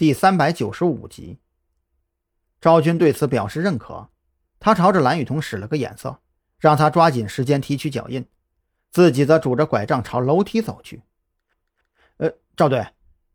[0.00, 1.36] 第三百九十五集。
[2.58, 4.08] 赵军对此表示认可，
[4.58, 6.20] 他朝着蓝雨桐使了个眼色，
[6.58, 8.24] 让他抓紧时间提取脚印，
[8.90, 11.02] 自己则拄着拐杖朝楼梯走去。
[12.16, 12.86] 呃，赵队，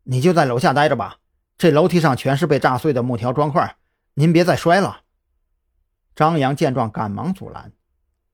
[0.06, 1.20] 你就在楼下待着吧，
[1.56, 3.78] 这楼梯上全是被炸碎的木条砖块，
[4.16, 5.02] 您别再摔了。
[6.16, 7.74] 张扬见状，赶忙阻拦。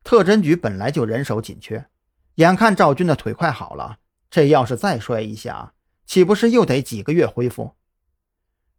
[0.06, 1.86] 特侦局本来就人手紧缺，
[2.36, 5.74] 眼看赵军的腿快好了，这要是再摔一下，
[6.06, 7.76] 岂不是又得几个月恢复？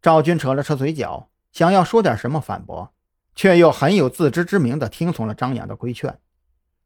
[0.03, 2.93] 赵军扯了扯嘴角，想要说点什么反驳，
[3.37, 6.19] 却又很有自知之明地听从了张扬的规劝。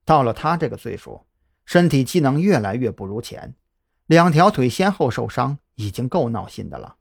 [0.05, 1.25] 到了他这个岁数，
[1.65, 3.55] 身体机能越来越不如前，
[4.05, 6.97] 两条腿先后受伤，已经够闹心的了。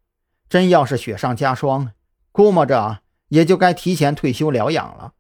[0.48, 1.92] 真要是雪上加霜，
[2.32, 5.14] 估摸着也就该提前退休疗养了。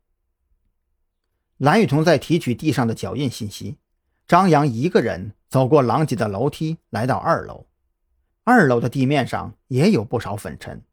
[1.57, 3.77] 蓝雨桐在提取地上的脚印信息，
[4.25, 7.67] 张扬一个人走过狼藉的楼梯，来到二楼。
[8.47, 10.83] 二楼的地面上也有不少粉尘，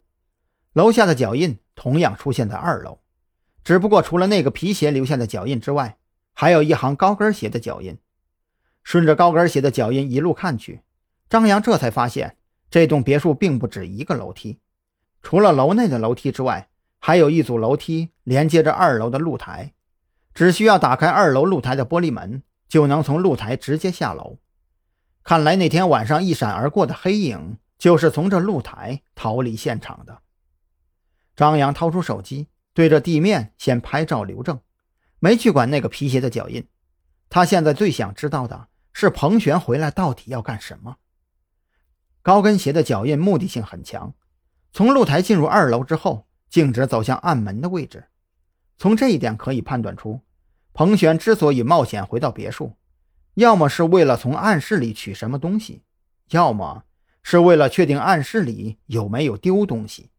[0.72, 3.00] 楼下的脚印同样出现在二楼，
[3.62, 5.98] 只不过除了那个皮鞋留下的脚印之外，
[6.32, 7.98] 还有一行高跟鞋的脚印。
[8.82, 10.80] 顺着高跟鞋的脚印一路看去，
[11.28, 12.38] 张扬这才发现
[12.70, 14.58] 这栋别墅并不止一个楼梯，
[15.22, 19.74] 除了楼内的楼梯之外，还有一组楼梯连接着二楼的露台，
[20.32, 24.38] 只需要打开二楼露台的玻璃门，就能从露台直接下楼。
[25.24, 30.22] 看来那天晚上一闪而过的黑影，就是从这露台逃离现场的。
[31.36, 34.60] 张扬掏出手机，对着地面先拍照留证，
[35.18, 36.66] 没去管那个皮鞋的脚印。
[37.30, 40.96] 他现在最想知道的是彭璇回来到底要干什么。
[42.20, 44.14] 高跟鞋的脚印目的性很强，
[44.72, 48.08] 从露台进入二楼之后，径直走向暗门的位置。
[48.76, 50.20] 从这一点可以判断出，
[50.72, 52.76] 彭璇之所以冒险回到别墅。
[53.34, 55.82] 要么是为了从暗室里取什么东西，
[56.30, 56.84] 要么
[57.22, 60.10] 是为了确定暗室里有没有丢东西。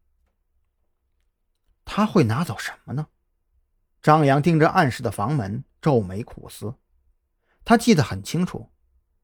[1.84, 3.06] 他会拿走什么呢？
[4.02, 6.74] 张扬盯着暗室的房门，皱眉苦思。
[7.64, 8.70] 他记得很清楚，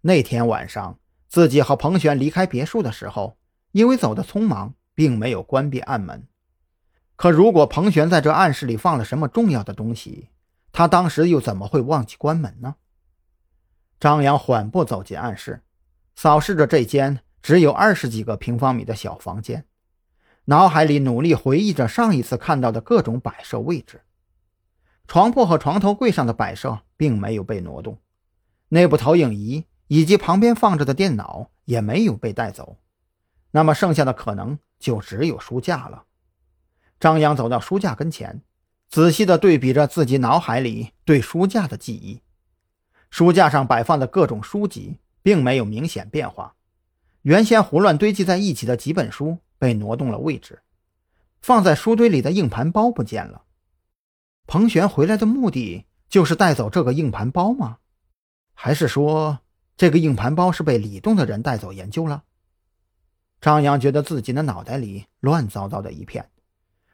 [0.03, 0.99] 那天晚上
[1.29, 3.39] 自己和彭璇离开别墅的时候，
[3.73, 6.27] 因为走得匆忙，并没有关闭暗门。
[7.17, 10.31] 可如果彭璇在这暗室里放了什么重要的东西，
[10.73, 12.77] 他当时又怎么会忘记关门呢？
[14.01, 15.61] 张扬缓步走进暗室，
[16.17, 19.67] 扫视着这间只有二十几个平方米的小房间，
[20.47, 24.01] 脑海里努力回忆着上一次看到的各种摆设位置。
[25.07, 27.99] 床铺和床头柜上的摆设并没有被挪动，
[28.69, 32.79] 内部投影仪以及旁边放着的电脑也没有被带走。
[33.51, 36.05] 那么剩下的可能就只有书架了。
[36.99, 38.41] 张扬走到书架跟前，
[38.89, 42.23] 仔细地对比着自己脑海里对书架的记忆。
[43.11, 46.55] 书架上摆放的各种书籍并没有明显变化，
[47.23, 50.63] 原先胡乱堆积在一起的几本书被挪动了位置，
[51.43, 53.43] 放在书堆里的硬盘包不见了。
[54.47, 57.79] 彭璇回来的目的就是带走这个硬盘包吗？
[58.55, 59.41] 还是说
[59.77, 62.25] 这个硬盘包是被李栋的人带走研究了？
[63.41, 66.31] 张扬觉得自己的脑袋里乱糟糟的一片，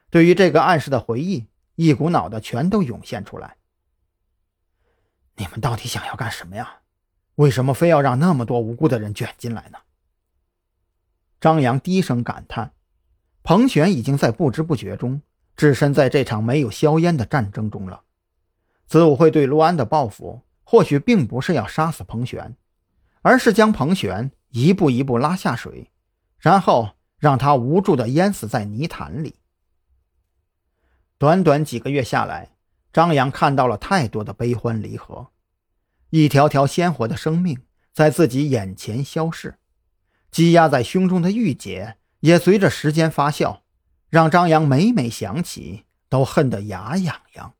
[0.09, 1.45] 对于这个暗示的回忆
[1.75, 3.57] 一股脑的全都涌现出来。
[5.37, 6.79] 你们到底想要干什么呀？
[7.35, 9.77] 为什么非要让那么多无辜的人卷进来呢？
[11.39, 12.73] 张扬低声感叹
[13.43, 15.21] ：“彭璇已经在不知不觉中
[15.55, 18.01] 置身在这场没有硝烟的战争中了。
[18.87, 22.57] 子午会对陆安的报复，或许并不是要杀死彭璇，
[23.21, 25.91] 而是将彭璇一步一步拉下水，
[26.39, 29.35] 然后让他无助地淹死在泥潭里。”
[31.19, 32.56] 短短几个月下来。
[32.97, 35.27] 张扬看到了太多的悲欢离合，
[36.09, 37.61] 一条条鲜活的生命
[37.93, 39.59] 在自己眼前消逝，
[40.31, 43.59] 积压在胸中的郁结也随着时间发酵，
[44.09, 47.53] 让张扬每每想起都恨得牙痒痒。